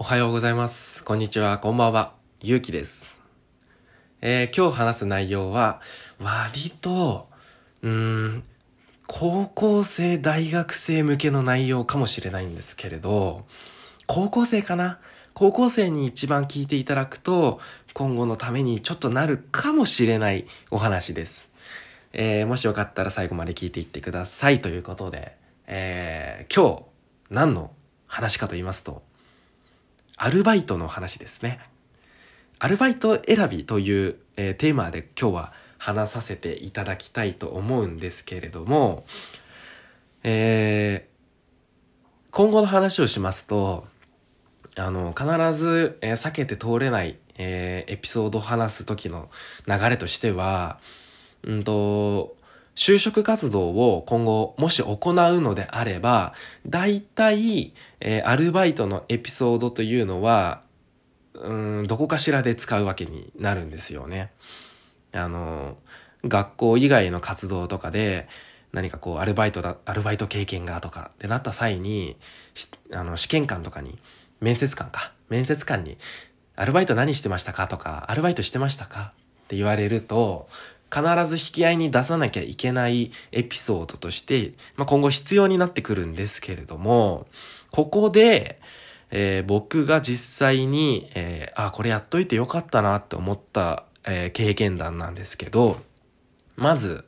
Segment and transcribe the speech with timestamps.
[0.00, 1.02] おはようございます。
[1.02, 2.14] こんにちは、こんばんは。
[2.40, 3.16] ゆうきです。
[4.20, 5.80] えー今日話す内容は、
[6.20, 7.28] 割と、
[7.82, 8.44] うん、
[9.08, 13.44] 高校生、大学生向けの内容かもしれないんですけれど、
[14.06, 15.00] 高校生かな？
[15.34, 17.58] 高校生に一番聞いていただくと、
[17.92, 21.50] 今後のためにちょっとなるかもしれないお話です。
[22.12, 25.36] えーもしよかったら最後まで聞いていってくださいということで、
[25.66, 26.84] えー今日、
[27.30, 27.72] 何の
[28.06, 29.02] 話かと言いますと、
[30.20, 31.60] アルバイトの話ですね。
[32.58, 39.04] アルバイト選びという、えーテーマで今日は話させていただきたいと思うんですけれども、
[40.24, 41.18] えー
[42.32, 43.86] 今後の話をしますと、
[44.76, 49.30] あの、必ず、えー避けて通れない、えーエピソードを話す時の
[49.68, 50.80] 流れとしては、
[51.44, 52.36] うんと、
[52.78, 56.32] 就職活動を今後もし行うのであれば、
[56.64, 60.62] 大体、えーアルバイトのエピソードというのは、
[61.34, 64.30] うん、どこかしらで使うわけになるんですよね。
[65.12, 65.76] あの、
[66.24, 68.28] 学校以外の活動とかで、
[68.72, 72.16] 何かこう、アルバイトだ、アルバイト経験がとかってなった際に、
[72.92, 73.98] あの、試験官とかに、
[74.40, 75.98] 面接官か、面接官に、
[76.54, 79.12] アルバイト何してましたかとか、アルバイトしてましたか
[79.46, 80.48] って言われると、
[80.92, 87.26] 必ず引き合いに出さなきゃいけないエピソードとして、まあ、今後必要になってくるんですけれども、
[87.70, 88.60] ここで、
[89.10, 95.80] えー僕が実際に、えーあ、これやっといてよかったなって思った、えー経験談なんですけど、
[96.56, 97.04] まず、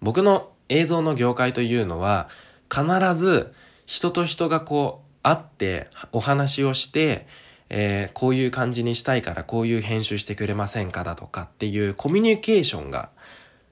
[0.00, 2.28] 僕の映像の業界というのは、
[2.72, 3.52] 必ず
[3.86, 7.26] 人と人がこう、会ってお話をして、
[7.70, 13.10] えーこういう感じにしたいからこういう編集してくれませんかだとかっていうコミュニケーションが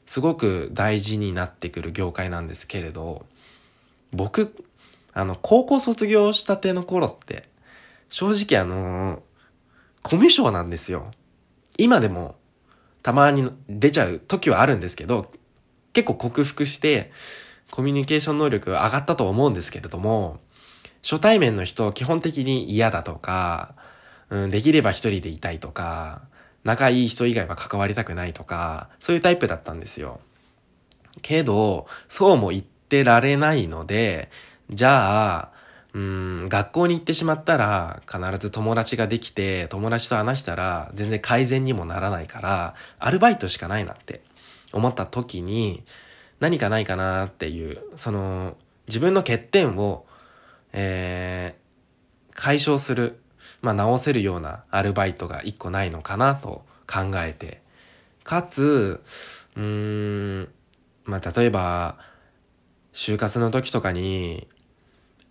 [0.07, 3.27] すごく大事になってくる業界なんですけれど、
[4.13, 4.55] 僕、
[5.13, 7.45] あの、高校卒業したての頃って、
[8.09, 9.23] 正直あの
[10.03, 11.11] コミュ障なんですよ。
[11.77, 12.37] 今でも、
[13.03, 15.31] たまに出ちゃう時はあるんですけど、
[15.93, 17.13] 結構克服して、
[17.71, 20.41] コミュニケーション能力上がったと思うんですけれども、
[21.03, 23.75] 初対面の人基本的に嫌だとか、
[24.31, 26.23] うん、できれば一人でいたいとか、
[26.65, 30.21] 仲いい人以外は関わりたくないとか、そういうタイプだったんですよ。
[31.23, 34.31] けど、そうも言ってられないので、
[34.71, 35.53] じゃあ、
[35.95, 44.23] うん、学校に行ってしまったら、必ず友達ができて、友達と話したら、全然改善にもならないから、アルバイトしかないなって
[44.73, 45.83] 思った時に、
[46.41, 48.57] 何かないかなっていう、その、
[48.87, 50.07] 自分の欠点を、
[50.73, 53.21] えー、解消する、
[53.61, 57.61] まあ、直せるようなアルバイトが一個ないのかなと考えて、
[58.25, 59.01] かつ、
[59.57, 60.49] うーん、
[61.05, 61.97] まあ、例えば、
[62.93, 64.47] 就活の時とかに、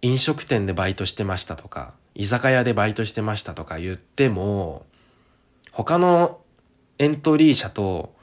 [0.02, 4.86] 飲食店でバイトしてましたとか、居酒屋でバイトしてましたとか言っても、
[5.72, 6.40] 他の
[7.00, 8.14] エントリー者と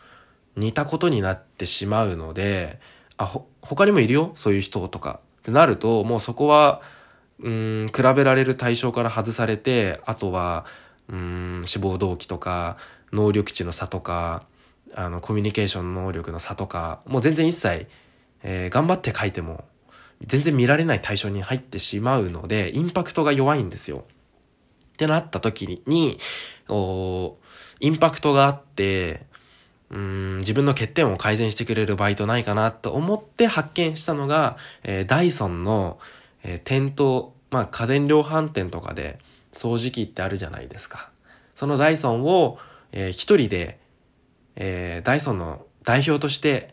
[0.57, 2.81] 似たことになってしまうので、
[3.17, 4.33] あ、ほ、他にもいるよ？
[4.35, 5.21] そういう人とか。
[5.39, 6.81] ってなると、もうそこは、
[7.41, 10.67] うん、比べられる対象から外されて、あとは、
[11.09, 12.77] うん、志望動機とか、
[13.13, 14.45] 能力値の差とか、
[14.95, 17.87] あの、コミュニケーション能力の差とか、もう全然一切、
[18.43, 19.65] えー頑張って書いても、
[20.27, 24.05] 全然見られない対象に入ってしまうので、インパクトが弱いんですよ。
[24.93, 26.19] ってなった時に、
[26.69, 27.37] お
[27.81, 29.27] インパクトがあって、
[29.91, 35.99] うん、自分の欠点を改善してくれるバイトないかなと思って発見したのが、えーダイソンの、
[36.45, 39.19] えー店頭、まあ家電量販店とかで
[39.53, 41.11] 掃除機ってあるじゃないですか。
[41.57, 42.59] そのダイソンを、
[42.93, 43.81] えー一人で、
[44.57, 46.73] えーダイソンの代表として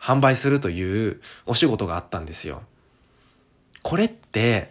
[0.00, 2.62] 販売するというお仕事があったんですよ。
[3.82, 4.70] これって、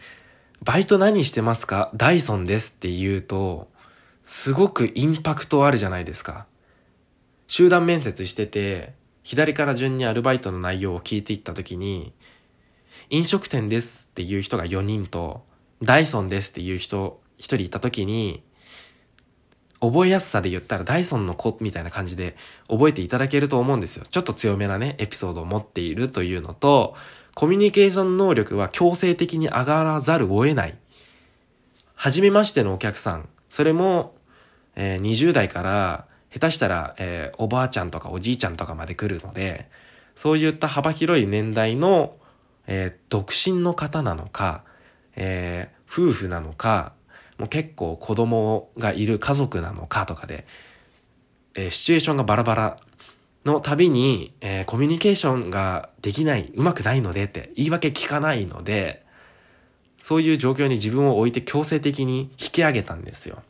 [0.63, 1.91] バイト何してますか？
[1.95, 3.67] ダイソンですって言うと、
[4.23, 6.45] すごくインパクトあるじゃないですか。
[7.47, 8.93] 集団面接してて、
[9.23, 12.13] 左から順にアルバイトの内容を聞いていったときに、
[13.09, 15.45] 飲食店ですっていう人が4人と、
[15.81, 18.43] ダイソンですっていう人1人いたときに、
[19.79, 22.35] 覚えやすさで言ったらダイソンの子みたいな感じで
[22.67, 24.05] 覚えていただけると思うんですよ。
[24.09, 26.95] ちょっと強めなね、エピソードを持っているというのと、
[27.35, 30.77] コミュニケーション能力は強制的に上がらざるを得ない。
[31.93, 34.15] 初めましてのお客さん、それも、
[34.75, 39.69] えー20代から、下手したら、えーおばあちゃんとかおじいちゃんとかまで来るので、
[40.15, 42.15] そういった幅広い年代の、
[42.67, 44.63] えー独身の方なのか、
[45.15, 46.93] えー夫婦なのか、
[47.37, 50.45] もう結構子供がいる家族なのかとかで、
[51.55, 52.79] えーシチュエーションがバラバラ
[53.45, 59.05] のたびに、えーコミュニケーションができない、うまくないのでって言い訳聞かないので、
[60.01, 63.41] そういう状況に自分を置いて強制的に引き上げたんですよ。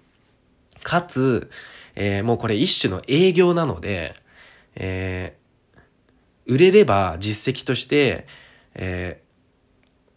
[0.83, 1.49] かつ、
[1.95, 4.13] えー、もうこれ一種の営業なので、
[4.75, 8.27] えー、売れれば実績として、
[8.77, 9.21] え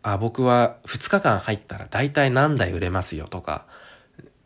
[0.02, 3.66] ー、あ、僕は2日間入ったら大体何台売れますよとか、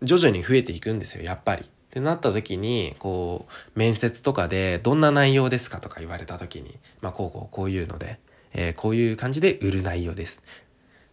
[0.02, 1.62] 徐々に増えていくんですよ、やっぱり。
[1.62, 8.19] ってなった時に、こう、面接とかでどんな内容ですかとか言われた時に、まあ、こうこうこういうので、
[8.52, 10.43] えー、こういう感じで売る内容です。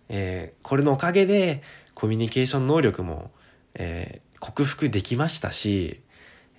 [0.09, 1.61] えー、これのおかげで
[1.93, 3.31] コミュニケーション能力も、
[3.75, 6.01] えー、克服できましたし、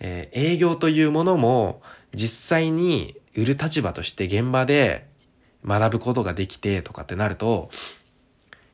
[0.00, 1.80] え、営業というものも
[2.14, 5.06] 実際に売る立場として現場で
[5.64, 7.70] 学ぶことができてとかってなると、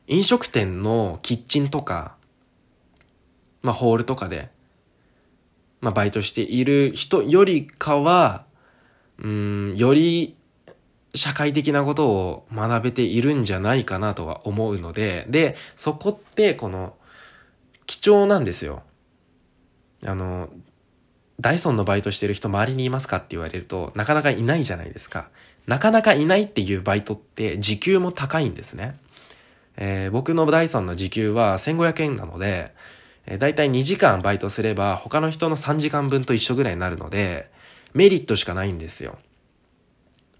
[0.07, 2.15] 飲食店のキッチンとか、
[3.61, 4.49] まあホールとかで、
[5.81, 8.45] まあバイトしている人よりかは、
[9.19, 10.35] うん、より
[11.15, 16.95] 社会的なことを学べているんじゃないかなとは思うので、で、そこってこの
[17.85, 18.83] 貴重なんですよ。
[20.05, 20.49] あの、
[21.39, 25.29] ダイソンのバイトしてる人周りにいますかって言われるとなかなかいないじゃないですか。
[25.67, 28.95] なかなかいないっていうバイトって時給も高いんですね。
[29.77, 32.73] えー、僕のダイソンの時給は1500円なので、
[33.25, 37.49] えー、だいたい2時間バイトすれば他の人の3時間分と一緒ぐらいになるので、
[37.93, 39.17] メリットしかないんですよ。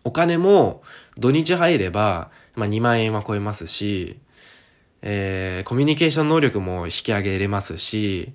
[0.03, 0.81] お金も
[1.17, 4.17] 土日入れば、まあ、2万円は超えますし、
[5.01, 8.33] えー、コミュニケーション能力も引き上げれますし、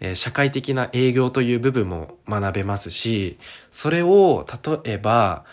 [0.00, 3.38] えー、社会的な営業という部分も学べますし、
[3.70, 4.46] それを
[4.84, 5.44] 例えば、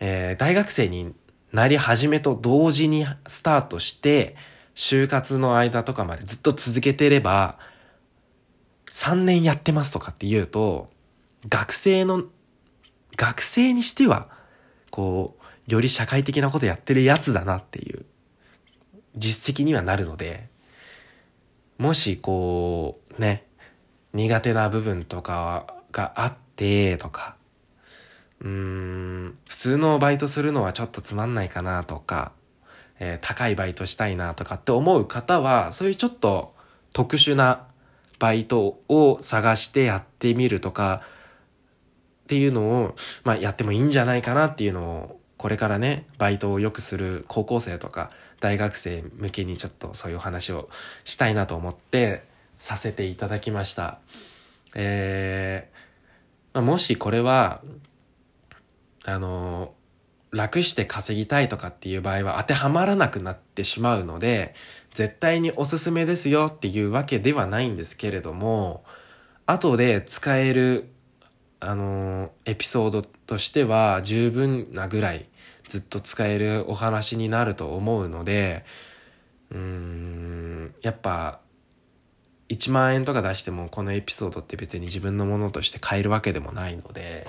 [0.00, 1.14] えー、大学生に
[1.52, 4.36] なり始めと同時にスタートして、
[4.74, 7.58] 就活の間とかまでずっと続けてれば、
[8.90, 10.90] 3年やってますとかって言うと、
[11.48, 12.24] 学生の、
[13.16, 14.28] 学生にしては、
[14.90, 15.36] こ
[15.68, 18.04] う、より社会的なことやってるやつだなっていう
[19.16, 20.48] 実績にはなるので、
[21.78, 23.46] もしこう、ね、
[24.12, 27.36] 苦手な部分とかがあってとか、
[28.44, 32.32] うーん、普通のバイトするのはちょっとつまんないかなとか、
[33.00, 36.54] えー、高いバイトしたいなとかって思う方は、そういうちょっと
[36.92, 37.66] 特殊な
[38.18, 41.02] バイトを探してやってみるとか、
[42.24, 42.94] っていうのを、
[43.24, 48.10] まあ、やってもいいんじゃないかなっていうのを、これからね、バイトをよくする高校生とか
[48.40, 50.70] 大学生向けにちょっとそういうお話を
[51.04, 52.24] したいなと思って
[52.58, 53.98] させていただきました。
[54.74, 57.60] えー、まあ、もしこれは、
[59.04, 59.74] あの、
[60.30, 64.54] 楽して稼ぎたいとかっていう場合は当てはまらなくなってしまうので、
[64.94, 68.84] 絶対におすすめですよっていうわけではないんですけれども、
[69.46, 70.90] 後で使える
[71.60, 75.26] あのエピソードとしては十分なぐらい
[75.68, 78.64] ずっと使えるお話になると思うので
[79.50, 81.40] うーんやっぱ
[82.50, 87.26] 1万円とか出してもこのエピソードって別に自分のものとして買えるわけでもないので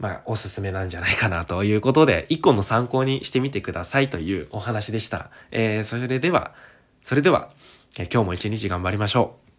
[0.00, 5.30] まあおすすめなんじゃないかなということで一個の参考にしてみてくださいというお話でした。
[5.52, 6.54] えー、それでは、
[7.04, 7.50] それでは、
[7.98, 9.49] えー、今日も一日頑張りましょう。